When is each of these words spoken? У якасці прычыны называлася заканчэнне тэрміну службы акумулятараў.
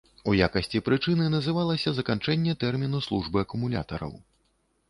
У 0.31 0.33
якасці 0.45 0.79
прычыны 0.87 1.27
называлася 1.35 1.93
заканчэнне 1.97 2.57
тэрміну 2.65 3.03
службы 3.09 3.37
акумулятараў. 3.49 4.21